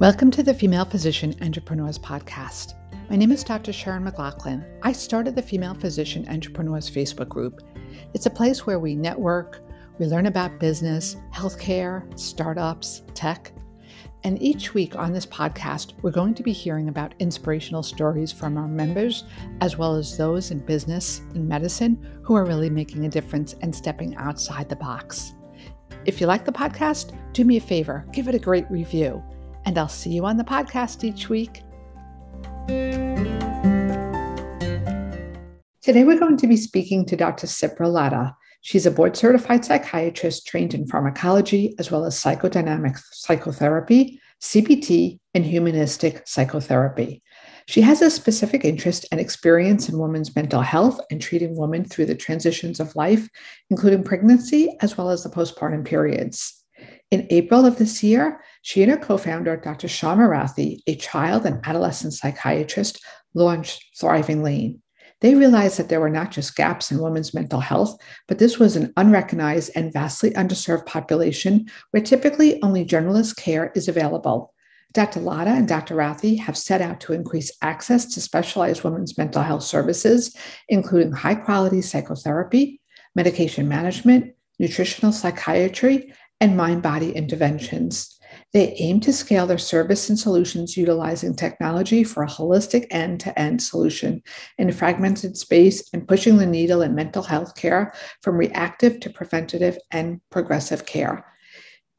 [0.00, 2.72] Welcome to the Female Physician Entrepreneurs Podcast.
[3.10, 3.70] My name is Dr.
[3.70, 4.64] Sharon McLaughlin.
[4.82, 7.60] I started the Female Physician Entrepreneurs Facebook group.
[8.14, 9.60] It's a place where we network,
[9.98, 13.52] we learn about business, healthcare, startups, tech.
[14.24, 18.56] And each week on this podcast, we're going to be hearing about inspirational stories from
[18.56, 19.24] our members,
[19.60, 23.76] as well as those in business and medicine who are really making a difference and
[23.76, 25.34] stepping outside the box.
[26.06, 29.22] If you like the podcast, do me a favor, give it a great review
[29.64, 31.62] and I'll see you on the podcast each week.
[35.82, 37.46] Today, we're going to be speaking to Dr.
[37.46, 38.34] Sipra Laddha.
[38.60, 45.44] She's a board certified psychiatrist trained in pharmacology as well as psychodynamic psychotherapy, CBT, and
[45.44, 47.22] humanistic psychotherapy.
[47.66, 52.06] She has a specific interest and experience in women's mental health and treating women through
[52.06, 53.28] the transitions of life,
[53.70, 56.64] including pregnancy as well as the postpartum periods.
[57.10, 59.88] In April of this year, she and her co founder, Dr.
[59.88, 63.02] Shama Rathi, a child and adolescent psychiatrist,
[63.34, 64.82] launched Thriving Lane.
[65.20, 68.76] They realized that there were not just gaps in women's mental health, but this was
[68.76, 74.54] an unrecognized and vastly underserved population where typically only generalist care is available.
[74.92, 75.20] Dr.
[75.20, 75.94] Laddha and Dr.
[75.94, 80.34] Rathi have set out to increase access to specialized women's mental health services,
[80.68, 82.80] including high quality psychotherapy,
[83.14, 88.19] medication management, nutritional psychiatry, and mind body interventions.
[88.52, 93.38] They aim to scale their service and solutions utilizing technology for a holistic end to
[93.38, 94.22] end solution
[94.58, 99.10] in a fragmented space and pushing the needle in mental health care from reactive to
[99.10, 101.24] preventative and progressive care.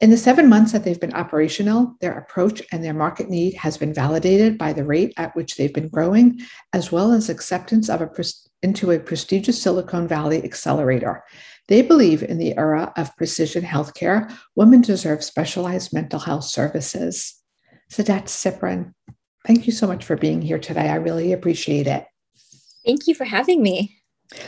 [0.02, 3.78] In the seven months that they've been operational, their approach and their market need has
[3.78, 6.40] been validated by the rate at which they've been growing,
[6.72, 8.10] as well as acceptance of a
[8.62, 11.22] into a prestigious Silicon Valley accelerator.
[11.68, 17.40] They believe in the era of precision healthcare, women deserve specialized mental health services.
[17.90, 18.92] Sadat Sipran,
[19.46, 20.88] thank you so much for being here today.
[20.88, 22.04] I really appreciate it.
[22.84, 23.96] Thank you for having me.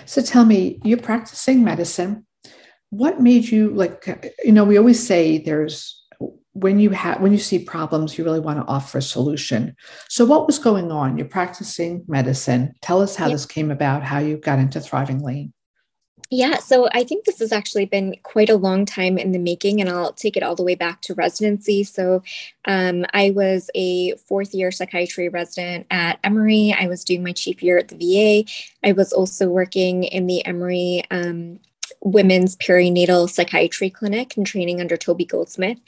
[0.07, 2.27] So tell me, you're practicing medicine.
[2.91, 6.05] What made you like, you know, we always say there's
[6.55, 9.75] when you have when you see problems you really want to offer a solution
[10.09, 13.33] so what was going on you're practicing medicine tell us how yeah.
[13.33, 15.53] this came about how you got into thriving lane
[16.35, 19.81] yeah, so I think this has actually been quite a long time in the making,
[19.81, 21.85] and I'll take it all the way back to residency.
[21.85, 22.25] So,
[22.65, 26.75] um, I was a fourth year psychiatry resident at Emory.
[26.77, 28.51] I was doing my chief year at the VA.
[28.83, 31.61] I was also working in the Emory um,
[32.05, 35.79] women's perinatal psychiatry clinic and training under Toby Goldsmith.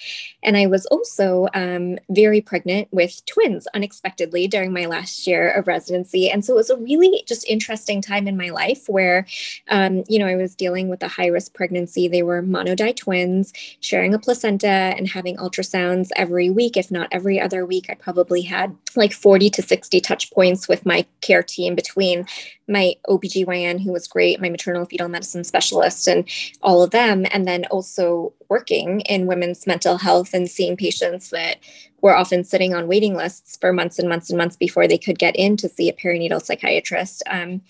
[0.42, 5.66] And I was also um, very pregnant with twins unexpectedly during my last year of
[5.66, 6.30] residency.
[6.30, 9.26] And so it was a really just interesting time in my life where,
[9.68, 12.08] um, you know, I was dealing with a high risk pregnancy.
[12.08, 17.38] They were monodi twins, sharing a placenta and having ultrasounds every week, if not every
[17.38, 17.86] other week.
[17.90, 22.24] I probably had like 40 to 60 touch points with my care team between
[22.68, 26.28] my OBGYN, who was great, my maternal fetal medicine specialist, and
[26.62, 27.26] all of them.
[27.30, 31.58] And then also working in women's mental health and seeing patients that
[32.00, 35.18] were often sitting on waiting lists for months and months and months before they could
[35.18, 37.22] get in to see a perinatal psychiatrist.
[37.28, 37.62] Um,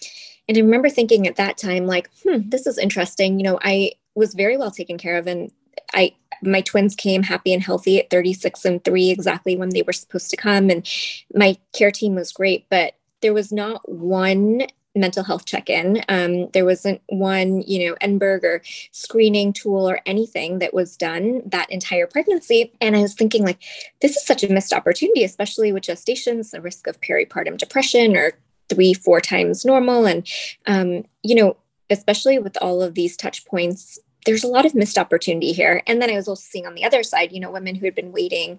[0.48, 3.38] and I remember thinking at that time, like, hmm, this is interesting.
[3.38, 5.52] You know, I was very well taken care of and
[5.94, 9.92] I my twins came happy and healthy at 36 and 3 exactly when they were
[9.92, 10.86] supposed to come and
[11.34, 14.62] my care team was great but there was not one
[14.96, 16.02] mental health check-in.
[16.08, 21.42] Um, there wasn't one, you know, Edinburgh or screening tool or anything that was done
[21.46, 22.72] that entire pregnancy.
[22.80, 23.62] And I was thinking, like,
[24.00, 28.32] this is such a missed opportunity, especially with gestations, the risk of peripartum depression or
[28.68, 30.06] three, four times normal.
[30.06, 30.26] And,
[30.66, 31.56] um, you know,
[31.90, 35.82] especially with all of these touch points, there's a lot of missed opportunity here.
[35.86, 37.94] And then I was also seeing on the other side, you know, women who had
[37.94, 38.58] been waiting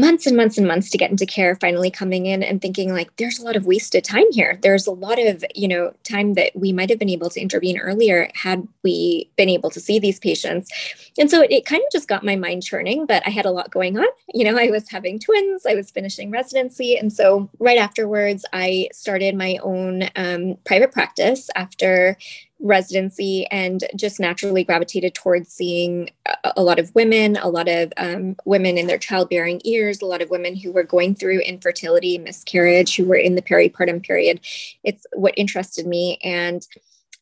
[0.00, 3.14] months and months and months to get into care finally coming in and thinking like
[3.16, 4.58] there's a lot of wasted time here.
[4.62, 7.78] There's a lot of you know time that we might have been able to intervene
[7.78, 10.70] earlier had we been able to see these patients.
[11.18, 13.50] And so it, it kind of just got my mind churning but i had a
[13.50, 14.08] lot going on.
[14.32, 16.96] You know i was having twins i was finishing residency.
[16.96, 22.16] And so right afterwards i started my own um, private practice after
[22.60, 26.10] residency and just naturally gravitated towards seeing
[26.56, 30.22] a, lot of women, a lot of um, women in their childbearing years, a lot
[30.22, 34.40] of women who were going through infertility, miscarriage, who were in the peripartum period.
[34.84, 36.18] It's what interested me.
[36.22, 36.66] And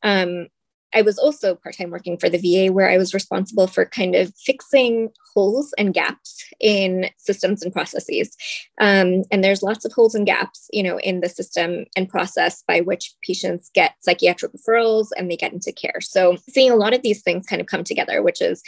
[0.03, 0.49] um,
[0.95, 4.15] I was also part time working for the VA, where I was responsible for kind
[4.15, 8.35] of fixing holes and gaps in systems and processes.
[8.81, 12.63] Um, and there's lots of holes and gaps, you know, in the system and process
[12.67, 16.01] by which patients get psychiatric referrals and they get into care.
[16.01, 18.63] So seeing a lot of these things kind of come together, which is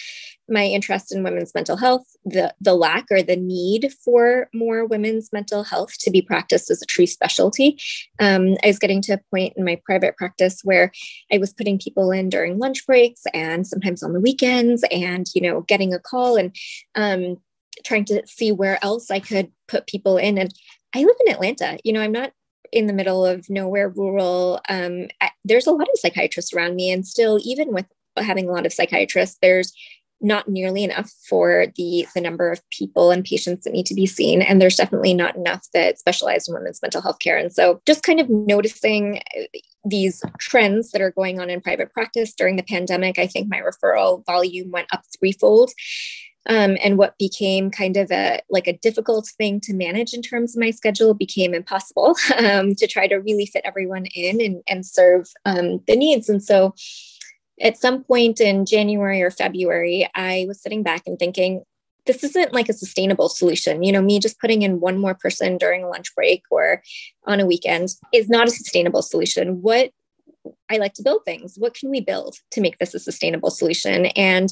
[0.50, 5.32] my interest in women's mental health, the the lack or the need for more women's
[5.32, 7.78] mental health to be practiced as a true specialty.
[8.18, 10.92] Um, I was getting to a point in my private practice where
[11.32, 15.42] I was putting people in during lunch breaks and sometimes on the weekends, and you
[15.42, 16.54] know, getting a call and
[16.94, 17.36] um,
[17.84, 20.38] trying to see where else I could put people in.
[20.38, 20.52] And
[20.94, 21.78] I live in Atlanta.
[21.84, 22.32] You know, I'm not
[22.72, 24.60] in the middle of nowhere, rural.
[24.68, 27.86] Um, I, there's a lot of psychiatrists around me, and still, even with
[28.16, 29.72] having a lot of psychiatrists, there's
[30.20, 34.06] not nearly enough for the the number of people and patients that need to be
[34.06, 34.42] seen.
[34.42, 37.38] And there's definitely not enough that specialize in women's mental health care.
[37.38, 39.44] And so just kind of noticing uh,
[39.84, 43.60] these trends that are going on in private practice during the pandemic i think my
[43.60, 45.70] referral volume went up threefold.
[46.46, 50.56] Um, and what became kind of a like a difficult thing to manage in terms
[50.56, 54.86] of my schedule became impossible um, to try to really fit everyone in and, and
[54.86, 56.30] serve um, the needs.
[56.30, 56.74] And so
[57.60, 61.62] at some point in January or February, I was sitting back and thinking,
[62.06, 63.82] this isn't like a sustainable solution.
[63.82, 66.82] You know, me just putting in one more person during a lunch break or
[67.26, 69.60] on a weekend is not a sustainable solution.
[69.62, 69.90] What
[70.70, 71.56] I like to build things.
[71.58, 74.06] What can we build to make this a sustainable solution?
[74.06, 74.50] And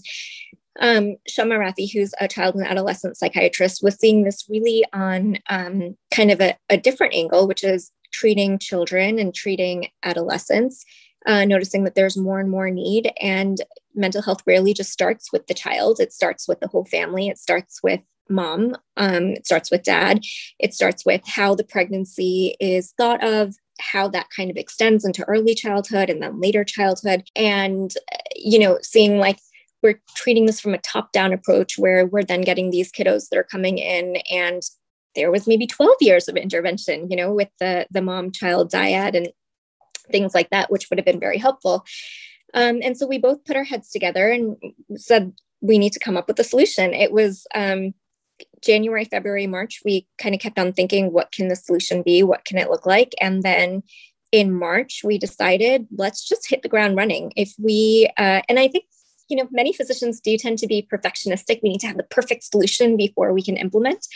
[0.80, 5.96] um, Shama Rathi, who's a child and adolescent psychiatrist, was seeing this really on um,
[6.12, 10.84] kind of a, a different angle, which is treating children and treating adolescents
[11.28, 13.12] uh, noticing that there's more and more need.
[13.20, 13.60] And
[13.94, 17.38] mental health rarely just starts with the child, it starts with the whole family, it
[17.38, 20.20] starts with mom, um, it starts with dad,
[20.58, 23.54] it starts with how the pregnancy is thought of.
[23.80, 27.22] How that kind of extends into early childhood and then later childhood.
[27.36, 27.94] And,
[28.34, 29.38] you know, seeing like
[29.84, 33.38] we're treating this from a top down approach where we're then getting these kiddos that
[33.38, 34.62] are coming in and
[35.14, 39.16] there was maybe 12 years of intervention you know with the the mom child dyad
[39.16, 39.28] and
[40.10, 41.84] things like that, which would have been very helpful.
[42.54, 44.56] Um, and so we both put our heads together and
[44.96, 46.94] said, we need to come up with a solution.
[46.94, 47.94] It was um,
[48.64, 49.80] January, February, March.
[49.84, 52.22] We kind of kept on thinking, what can the solution be?
[52.22, 53.14] What can it look like?
[53.20, 53.82] And then
[54.30, 57.32] in March, we decided, let's just hit the ground running.
[57.36, 58.84] If we, uh, and I think
[59.28, 62.44] you know many physicians do tend to be perfectionistic we need to have the perfect
[62.44, 64.06] solution before we can implement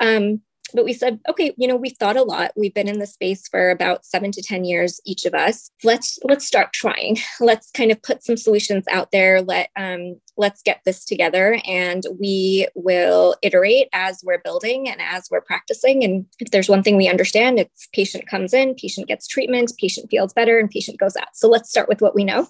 [0.00, 0.40] um,
[0.74, 2.50] but we said, okay, you know, we've thought a lot.
[2.56, 5.70] We've been in the space for about seven to 10 years, each of us.
[5.82, 7.18] Let's let's start trying.
[7.40, 9.40] Let's kind of put some solutions out there.
[9.40, 15.28] Let um, let's get this together and we will iterate as we're building and as
[15.30, 16.02] we're practicing.
[16.02, 20.10] And if there's one thing we understand, it's patient comes in, patient gets treatment, patient
[20.10, 21.28] feels better, and patient goes out.
[21.34, 22.48] So let's start with what we know.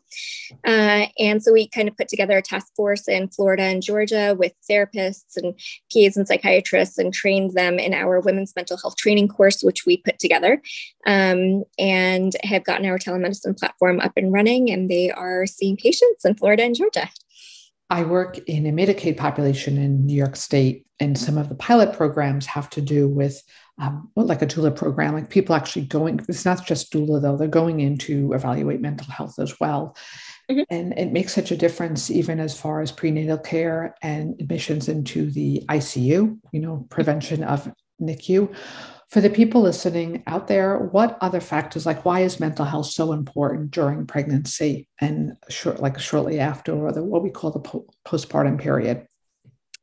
[0.64, 4.34] Uh, and so we kind of put together a task force in Florida and Georgia
[4.38, 5.54] with therapists and
[5.92, 9.98] PAs and psychiatrists and trained them in our women's mental health training course, which we
[9.98, 10.62] put together,
[11.06, 14.70] um, and have gotten our telemedicine platform up and running.
[14.70, 17.10] And they are seeing patients in Florida and Georgia.
[17.90, 21.94] I work in a Medicaid population in New York State, and some of the pilot
[21.94, 23.42] programs have to do with
[23.78, 27.36] um, well, like a doula program, like people actually going, it's not just doula though,
[27.36, 29.96] they're going in to evaluate mental health as well.
[30.50, 30.62] Mm-hmm.
[30.70, 35.30] And it makes such a difference, even as far as prenatal care and admissions into
[35.30, 38.54] the ICU, you know, prevention of NICU.
[39.14, 43.12] For the people listening out there, what other factors, like why is mental health so
[43.12, 47.86] important during pregnancy and short, like shortly after, or the, what we call the po-
[48.04, 49.06] postpartum period?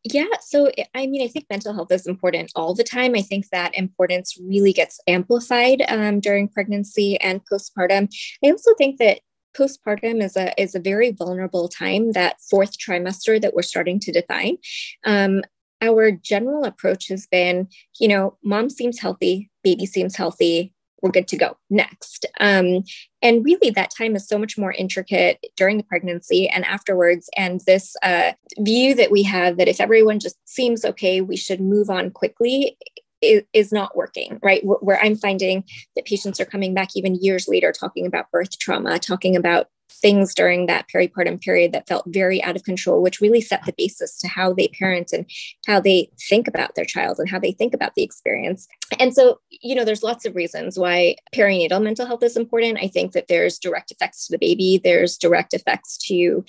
[0.03, 0.25] Yeah.
[0.41, 3.15] So, I mean, I think mental health is important all the time.
[3.15, 8.09] I think that importance really gets amplified um, during pregnancy and postpartum.
[8.43, 9.21] I also think that
[9.57, 14.11] postpartum is a is a very vulnerable time that fourth trimester that we're starting to
[14.11, 14.57] define
[15.05, 15.41] um,
[15.81, 17.67] our general approach has been
[17.99, 21.57] you know mom seems healthy baby seems healthy we're good to go.
[21.69, 22.25] Next.
[22.39, 22.83] Um,
[23.21, 27.29] and really that time is so much more intricate during the pregnancy and afterwards.
[27.35, 31.59] And this uh, view that we have that if everyone just seems okay we should
[31.59, 32.77] move on quickly
[33.21, 34.61] is, not working, right?
[34.63, 35.63] Where I'm finding
[35.95, 40.33] that patients are coming back even years later talking about birth trauma, talking about things
[40.33, 44.17] during that peripartum period that felt very out of control, which really set the basis
[44.19, 45.25] to how they parent and
[45.67, 48.67] how they think about their child and how they think about the experience.
[48.99, 52.79] And so, you know, there's lots of reasons why perinatal mental health is important.
[52.81, 56.43] I think that there's direct effects to the baby, there's direct effects to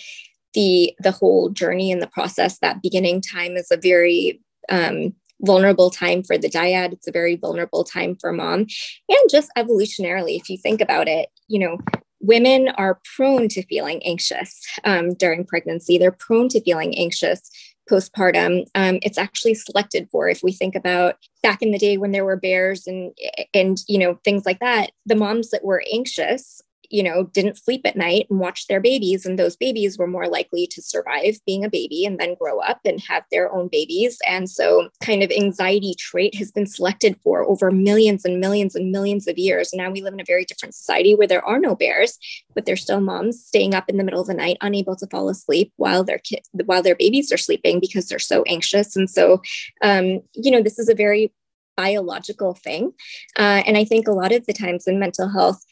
[0.55, 2.59] the the whole journey and the process.
[2.59, 6.93] That beginning time is a very um, vulnerable time for the dyad.
[6.93, 8.67] It's a very vulnerable time for mom.
[9.09, 11.79] And just evolutionarily, if you think about it, you know,
[12.23, 15.99] women are prone to feeling anxious um, during pregnancy.
[15.99, 17.51] They're prone to feeling anxious
[17.91, 18.65] postpartum.
[18.75, 20.29] Um, it's actually selected for.
[20.29, 23.13] If we think about back in the day when there were bears and
[23.53, 27.81] and you know things like that, the moms that were anxious you know, didn't sleep
[27.87, 29.25] at night and watched their babies.
[29.25, 32.81] And those babies were more likely to survive being a baby and then grow up
[32.85, 34.19] and have their own babies.
[34.29, 38.91] And so, kind of anxiety trait has been selected for over millions and millions and
[38.91, 39.71] millions of years.
[39.73, 42.19] Now we live in a very different society where there are no bears,
[42.55, 45.31] but there's still moms staying up in the middle of the night, unable to fall
[45.31, 48.95] asleep while their kid, while their babies are sleeping because they're so anxious.
[48.97, 49.41] And so,
[49.83, 51.33] um, you know, this is a very
[51.75, 52.93] biological thing.
[53.39, 55.65] Uh, and I think a lot of the times in mental health,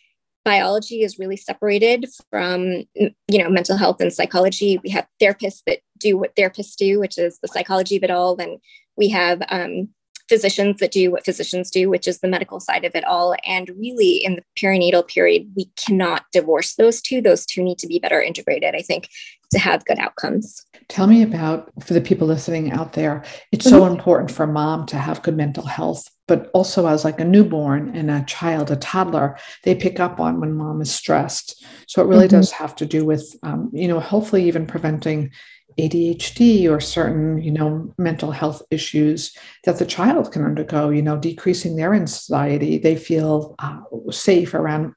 [0.45, 5.81] biology is really separated from you know mental health and psychology we have therapists that
[5.99, 8.59] do what therapists do which is the psychology of it all then
[8.97, 9.89] we have um,
[10.31, 13.35] physicians that do what physicians do, which is the medical side of it all.
[13.45, 17.21] And really, in the perinatal period, we cannot divorce those two.
[17.21, 19.09] Those two need to be better integrated, I think,
[19.51, 20.65] to have good outcomes.
[20.89, 23.77] Tell me about, for the people listening out there, it's mm-hmm.
[23.77, 27.97] so important for mom to have good mental health, but also as like a newborn
[27.97, 31.65] and a child, a toddler, they pick up on when mom is stressed.
[31.89, 32.37] So it really mm-hmm.
[32.37, 35.33] does have to do with, um, you know, hopefully even preventing
[35.77, 41.17] ADHD or certain, you know, mental health issues that the child can undergo, you know,
[41.17, 42.79] decreasing their anxiety.
[42.79, 43.81] They feel uh,
[44.13, 44.95] safe around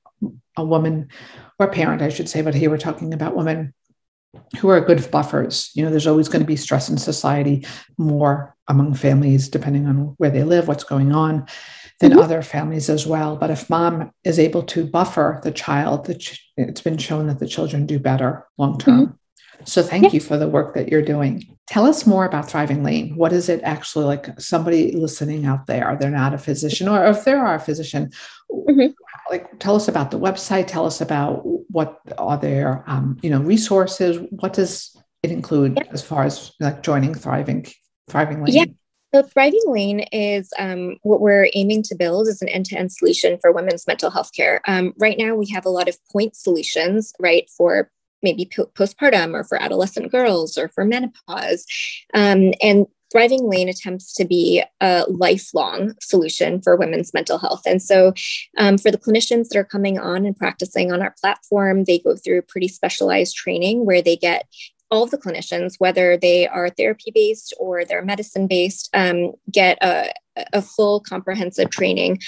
[0.55, 1.07] a woman
[1.57, 3.73] or parent, I should say, but here we're talking about women
[4.59, 5.71] who are good buffers.
[5.73, 7.65] You know, there's always going to be stress in society,
[7.97, 11.45] more among families, depending on where they live, what's going on,
[11.99, 12.19] than mm-hmm.
[12.19, 13.35] other families as well.
[13.35, 17.85] But if mom is able to buffer the child, it's been shown that the children
[17.85, 18.99] do better long term.
[18.99, 19.13] Mm-hmm.
[19.65, 20.09] So thank yeah.
[20.11, 21.45] you for the work that you're doing.
[21.67, 23.15] Tell us more about Thriving Lane.
[23.15, 24.39] What is it actually like?
[24.39, 28.11] Somebody listening out there, Are they're not a physician, or if they are a physician,
[28.51, 28.91] mm-hmm.
[29.29, 30.67] like tell us about the website.
[30.67, 34.19] Tell us about what are there, um, you know, resources.
[34.31, 35.91] What does it include yeah.
[35.91, 37.65] as far as like joining Thriving
[38.07, 38.53] Thriving Lane?
[38.53, 38.65] Yeah.
[39.13, 43.51] So Thriving Lane is um, what we're aiming to build is an end-to-end solution for
[43.51, 44.59] women's mental health care.
[44.67, 47.91] Um, right now, we have a lot of point solutions, right, for
[48.23, 51.65] maybe postpartum or for adolescent girls or for menopause.
[52.13, 57.61] Um, and Thriving Lane attempts to be a lifelong solution for women's mental health.
[57.67, 58.13] And so,
[58.57, 62.15] um, for the clinicians that are coming on and practicing on our platform, they go
[62.15, 64.47] through pretty specialized training where they get
[64.93, 69.75] all of the clinicians, whether they are therapy based or they're medicine based, um, get
[69.81, 70.13] a,
[70.53, 72.19] a full comprehensive training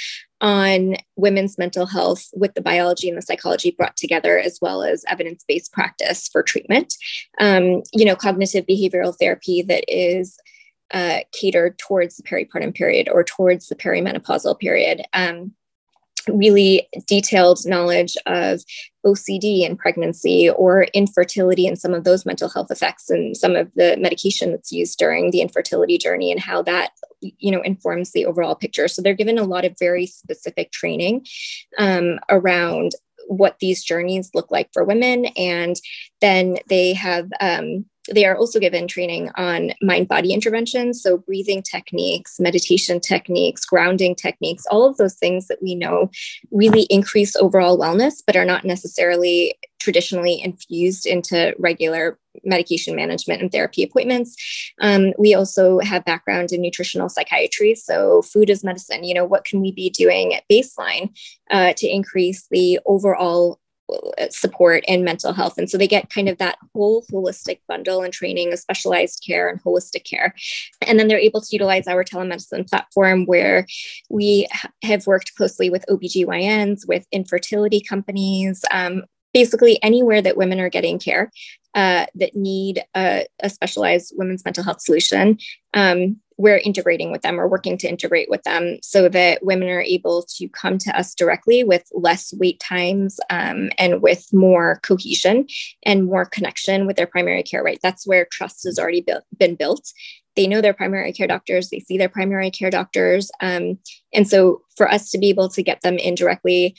[0.41, 5.05] on women's mental health with the biology and the psychology brought together, as well as
[5.07, 6.95] evidence based practice for treatment.
[7.39, 10.35] Um, you know, cognitive behavioral therapy that is
[10.91, 15.03] uh, catered towards the peripartum period or towards the perimenopausal period.
[15.13, 15.51] Um,
[16.27, 18.61] really detailed knowledge of
[19.05, 23.71] OCD in pregnancy or infertility and some of those mental health effects and some of
[23.75, 26.91] the medication that's used during the infertility journey and how that
[27.21, 28.87] you know informs the overall picture.
[28.87, 31.25] So they're given a lot of very specific training
[31.77, 32.93] um, around
[33.27, 35.25] what these journeys look like for women.
[35.37, 35.75] And
[36.21, 41.01] then they have um, they are also given training on mind body interventions.
[41.01, 46.09] So, breathing techniques, meditation techniques, grounding techniques, all of those things that we know
[46.51, 53.51] really increase overall wellness, but are not necessarily traditionally infused into regular medication management and
[53.51, 54.35] therapy appointments.
[54.81, 57.75] Um, we also have background in nutritional psychiatry.
[57.75, 59.03] So, food is medicine.
[59.03, 61.15] You know, what can we be doing at baseline
[61.49, 63.59] uh, to increase the overall
[64.29, 65.57] support and mental health.
[65.57, 69.47] And so they get kind of that whole holistic bundle and training of specialized care
[69.49, 70.33] and holistic care.
[70.81, 73.67] And then they're able to utilize our telemedicine platform where
[74.09, 74.47] we
[74.83, 80.97] have worked closely with OBGYNs, with infertility companies, um, basically anywhere that women are getting
[80.97, 81.29] care
[81.75, 85.37] uh, that need a, a, specialized women's mental health solution.
[85.73, 89.81] Um, we're integrating with them or working to integrate with them so that women are
[89.81, 95.47] able to come to us directly with less wait times um, and with more cohesion
[95.83, 97.79] and more connection with their primary care right?
[97.81, 99.05] That's where trust has already
[99.37, 99.91] been built.
[100.35, 101.69] They know their primary care doctors.
[101.69, 103.31] They see their primary care doctors.
[103.39, 103.79] Um,
[104.13, 106.75] and so for us to be able to get them in directly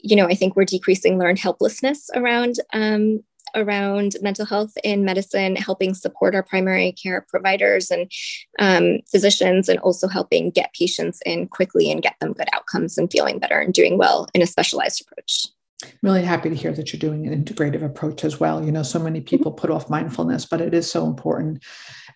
[0.00, 3.20] you know i think we're decreasing learned helplessness around um,
[3.54, 8.10] around mental health in medicine, helping support our primary care providers and
[8.58, 13.10] um, physicians, and also helping get patients in quickly and get them good outcomes and
[13.10, 15.46] feeling better and doing well in a specialized approach.
[15.84, 18.64] I'm really happy to hear that you're doing an integrative approach as well.
[18.64, 21.62] You know, so many people put off mindfulness, but it is so important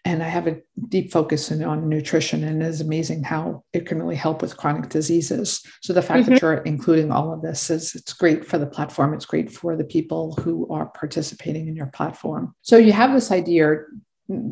[0.07, 0.59] and I have a
[0.89, 4.57] deep focus in, on nutrition, and it is amazing how it can really help with
[4.57, 5.65] chronic diseases.
[5.83, 6.35] So the fact mm-hmm.
[6.35, 9.15] that you're including all of this is it's great for the platform.
[9.15, 12.55] It's great for the people who are participating in your platform.
[12.63, 13.79] So you have this idea.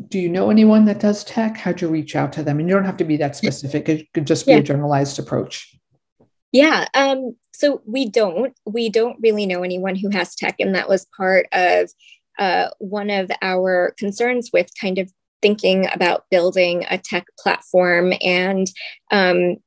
[0.09, 1.55] Do you know anyone that does tech?
[1.55, 2.59] How'd you reach out to them?
[2.59, 3.87] And you don't have to be that specific.
[3.87, 4.57] It could just be yeah.
[4.57, 5.73] a generalized approach.
[6.51, 6.89] Yeah.
[6.93, 8.53] Um, so we don't.
[8.65, 11.91] We don't really know anyone who has tech, and that was part of
[12.37, 15.09] uh, one of our concerns with kind of
[15.41, 18.67] thinking about building a tech platform and
[19.11, 19.57] um,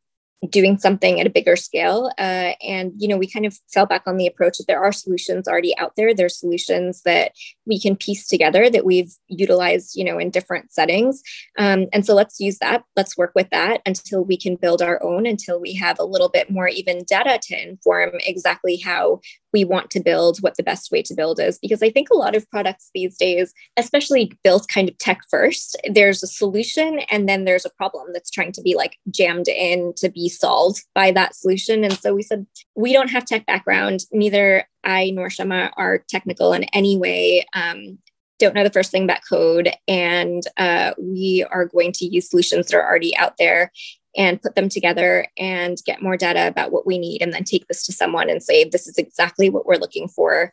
[0.51, 2.13] doing something at a bigger scale.
[2.19, 4.93] Uh, and, you know, we kind of fell back on the approach that there are
[4.93, 6.15] solutions already out there.
[6.15, 7.33] There's solutions that
[7.67, 11.23] we can piece together that we've utilized, you know, in different settings.
[11.59, 12.85] Um, and so let's use that.
[12.95, 16.29] Let's work with that until we can build our own, until we have a little
[16.29, 19.21] bit more even data to inform exactly how
[19.53, 21.59] we want to build, what the best way to build is.
[21.59, 25.77] Because I think a lot of products these days, especially built kind of tech first,
[25.91, 29.95] there's a solution and then there's a problem that's trying to be like jammed in
[29.97, 31.85] to be solved by that solution.
[31.85, 34.01] And so we said, we don't have tech background.
[34.13, 37.45] Neither I nor Shama are technical in any way.
[37.55, 37.99] Um,
[38.39, 39.71] don't know the first thing about code.
[39.89, 43.73] And uh, we are going to use solutions that are already out there
[44.17, 47.67] and put them together and get more data about what we need and then take
[47.69, 50.53] this to someone and say this is exactly what we're looking for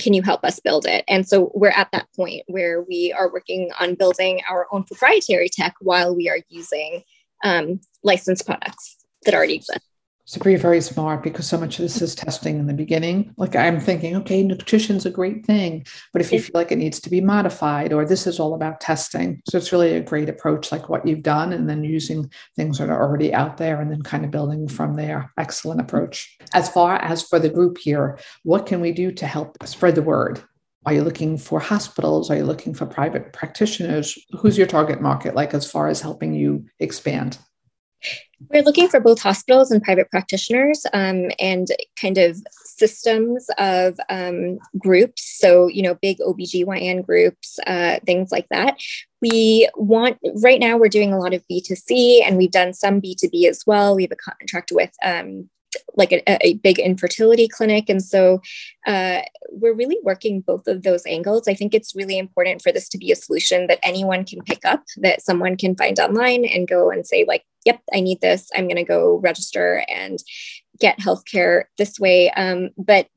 [0.00, 3.32] can you help us build it and so we're at that point where we are
[3.32, 7.02] working on building our own proprietary tech while we are using
[7.44, 8.95] um, licensed products
[9.26, 9.80] that already exist
[10.28, 13.32] so be very smart because so much of this is testing in the beginning.
[13.36, 16.98] Like I'm thinking, okay, nutrition's a great thing, but if you feel like it needs
[17.00, 20.72] to be modified, or this is all about testing, so it's really a great approach,
[20.72, 24.02] like what you've done, and then using things that are already out there, and then
[24.02, 25.32] kind of building from there.
[25.38, 26.36] Excellent approach.
[26.52, 30.02] As far as for the group here, what can we do to help spread the
[30.02, 30.42] word?
[30.86, 32.32] Are you looking for hospitals?
[32.32, 34.18] Are you looking for private practitioners?
[34.40, 37.38] Who's your target market like as far as helping you expand?
[38.50, 41.68] We're looking for both hospitals and private practitioners um, and
[42.00, 45.38] kind of systems of um, groups.
[45.38, 48.78] So, you know, big OBGYN groups, uh, things like that.
[49.22, 53.48] We want, right now, we're doing a lot of B2C and we've done some B2B
[53.48, 53.96] as well.
[53.96, 55.48] We have a contract with um,
[55.96, 57.88] like a, a, big infertility clinic.
[57.88, 58.40] And so
[58.86, 61.48] uh, we're really working both of those angles.
[61.48, 64.64] I think it's really important for this to be a solution that anyone can pick
[64.64, 68.48] up, that someone can find online and go and say, like, yep, I need this.
[68.54, 70.18] I'm going to go register and
[70.78, 72.30] get healthcare this way.
[72.32, 73.08] Um, but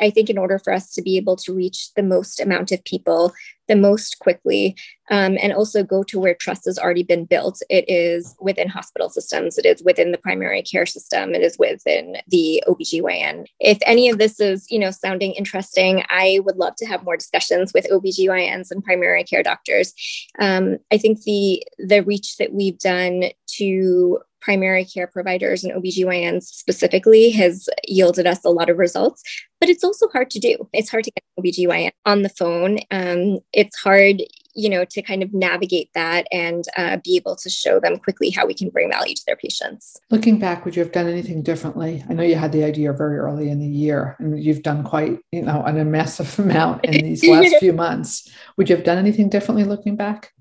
[0.00, 2.84] I think in order for us to be able to reach the most amount of
[2.84, 3.32] people
[3.68, 4.76] the most quickly
[5.10, 9.08] um, and also go to where trust has already been built, it is within hospital
[9.08, 13.46] systems, it is within the primary care system, it is within the OBGYN.
[13.60, 17.16] If any of this is, you know, sounding interesting, I would love to have more
[17.16, 19.94] discussions with OBGYNs and primary care doctors.
[20.38, 23.24] Um, I think the the reach that we've done
[23.58, 29.22] to primary care providers and OBGYNs specifically has yielded us a lot of results,
[29.60, 30.68] but it's also hard to do.
[30.72, 32.80] It's hard to get OBGYN on the phone.
[32.90, 34.22] Um, it's hard,
[34.54, 38.30] you know, to kind of navigate that and uh, be able to show them quickly
[38.30, 39.96] how we can bring value to their patients.
[40.10, 42.04] Looking back, would you have done anything differently?
[42.10, 45.20] I know you had the idea very early in the year and you've done quite,
[45.30, 48.28] you know, an, a massive amount in these last few months.
[48.56, 50.32] Would you have done anything differently looking back?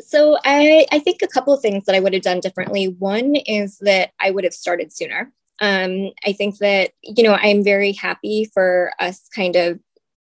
[0.00, 2.88] So I, I think a couple of things that I would have done differently.
[2.88, 5.32] One is that I would have started sooner.
[5.60, 9.78] Um, I think that, you know, I'm very happy for us kind of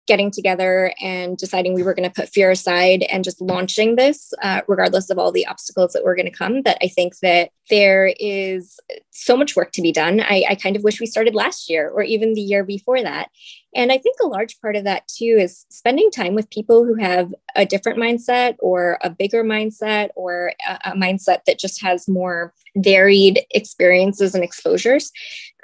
[0.08, 4.34] getting together and deciding we were going to put fear aside and just launching this,
[4.42, 6.62] uh, regardless of all the obstacles that were going to come.
[6.62, 8.80] But I think that there is
[9.12, 10.22] so much work to be done.
[10.22, 13.30] I, I kind of wish we started last year or even the year before that.
[13.74, 16.96] And I think a large part of that too is spending time with people who
[16.96, 22.08] have a different mindset or a bigger mindset or a, a mindset that just has
[22.08, 25.12] more varied experiences and exposures.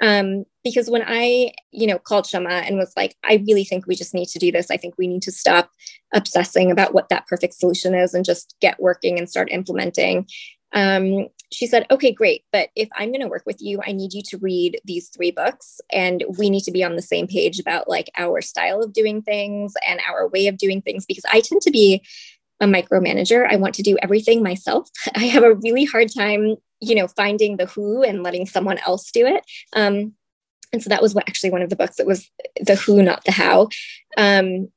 [0.00, 3.94] Um, because when I, you know, called Shama and was like, I really think we
[3.94, 4.70] just need to do this.
[4.70, 5.70] I think we need to stop
[6.12, 10.26] obsessing about what that perfect solution is and just get working and start implementing.
[10.72, 12.44] Um, she said, okay, great.
[12.50, 15.30] But if I'm going to work with you, I need you to read these three
[15.30, 18.92] books and we need to be on the same page about like our style of
[18.92, 22.02] doing things and our way of doing things because I tend to be
[22.60, 23.46] a micromanager.
[23.46, 24.88] I want to do everything myself.
[25.14, 29.10] I have a really hard time, you know, finding the who and letting someone else
[29.10, 29.44] do it.
[29.74, 30.14] Um,
[30.72, 32.30] and so that was what actually one of the books that was
[32.60, 33.68] the who, not the how.
[34.16, 34.68] Um,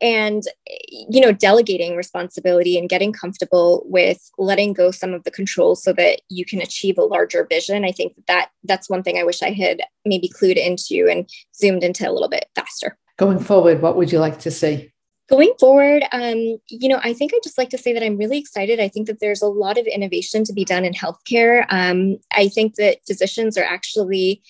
[0.00, 0.42] and
[0.88, 5.92] you know delegating responsibility and getting comfortable with letting go some of the controls so
[5.92, 9.24] that you can achieve a larger vision i think that, that that's one thing i
[9.24, 13.80] wish i had maybe clued into and zoomed into a little bit faster going forward
[13.80, 14.92] what would you like to see
[15.28, 18.36] Going forward, um, you know, I think I just like to say that I'm really
[18.38, 18.78] excited.
[18.78, 21.64] I think that there's a lot of innovation to be done in healthcare.
[21.70, 24.42] Um, I think that physicians are actually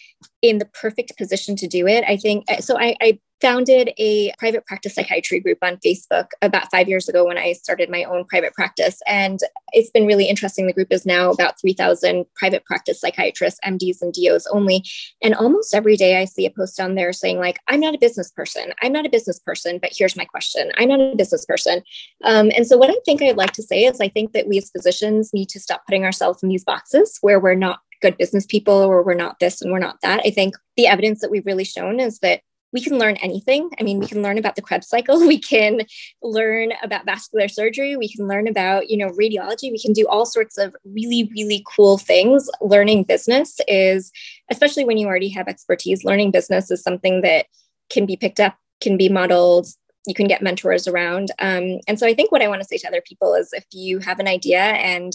[0.43, 2.05] in the perfect position to do it.
[2.09, 2.77] I think so.
[2.77, 7.37] I, I founded a private practice psychiatry group on Facebook about five years ago when
[7.37, 9.01] I started my own private practice.
[9.07, 9.41] And
[9.73, 10.67] it's been really interesting.
[10.67, 14.85] The group is now about 3,000 private practice psychiatrists, MDs, and DOs only.
[15.23, 17.99] And almost every day I see a post on there saying, like, I'm not a
[17.99, 18.73] business person.
[18.83, 20.71] I'm not a business person, but here's my question.
[20.79, 21.83] I'm not a business person.
[22.25, 24.59] Um, and so, what I think I'd like to say is, I think that we
[24.59, 28.47] as physicians need to stop putting ourselves in these boxes where we're not good business
[28.47, 30.21] people or we're not this and we're not that.
[30.25, 32.43] I think the evidence that we've really shown is that
[32.75, 33.71] we can learn anything.
[33.79, 35.25] I mean, we can learn about the Krebs cycle.
[35.35, 35.83] We can
[36.23, 37.97] learn about vascular surgery.
[37.97, 39.71] We can learn about, you know, radiology.
[39.71, 42.51] We can do all sorts of really, really cool things.
[42.61, 44.11] Learning business is,
[44.51, 47.47] especially when you already have expertise, learning business is something that
[47.91, 49.69] can be picked up, can be modeled.
[50.07, 51.31] You can get mentors around.
[51.39, 53.65] Um, and so I think what I want to say to other people is if
[53.73, 55.13] you have an idea and,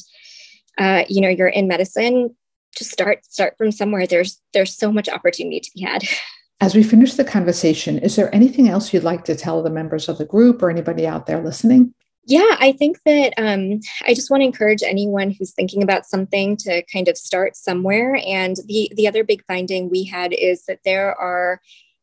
[0.77, 2.35] uh, you know, you're in medicine,
[2.75, 4.07] just start start from somewhere.
[4.07, 6.03] There's there's so much opportunity to be had.
[6.61, 10.09] As we finish the conversation, is there anything else you'd like to tell the members
[10.09, 11.93] of the group or anybody out there listening?
[12.25, 16.57] Yeah, I think that um, I just want to encourage anyone who's thinking about something
[16.57, 18.21] to kind of start somewhere.
[18.23, 21.61] And the the other big finding we had is that there are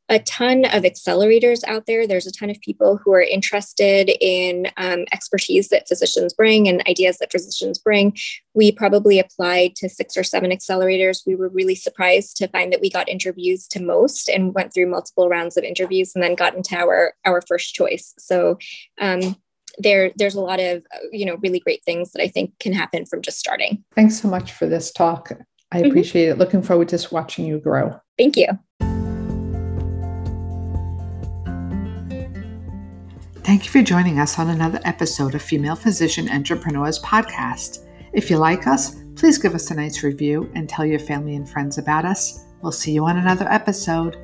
[0.08, 2.06] a ton of accelerators out there.
[2.06, 6.82] There's a ton of people who are interested in um, expertise that physicians bring and
[6.88, 8.16] ideas that physicians bring.
[8.54, 11.26] We probably applied to six or seven accelerators.
[11.26, 14.90] We were really surprised to find that we got interviews to most and went through
[14.90, 18.14] multiple rounds of interviews and then got into our, our first choice.
[18.18, 18.58] So
[19.00, 19.36] um,
[19.78, 23.06] there, there's a lot of you know really great things that I think can happen
[23.06, 23.84] from just starting.
[23.94, 25.32] Thanks so much for this talk.
[25.72, 25.90] I mm-hmm.
[25.90, 26.38] appreciate it.
[26.38, 27.98] Looking forward to watching you grow.
[28.16, 28.46] Thank you.
[33.46, 37.86] Thank you for joining us on another episode of Female Physician Entrepreneurs Podcast.
[38.12, 41.48] If you like us, please give us a nice review and tell your family and
[41.48, 42.44] friends about us.
[42.60, 44.16] We'll see you on another episode.